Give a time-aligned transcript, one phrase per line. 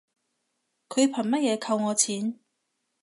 [0.89, 2.39] 佢憑乜嘢扣我錢